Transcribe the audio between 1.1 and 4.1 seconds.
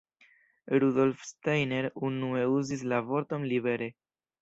Steiner unue uzis la vorton libere.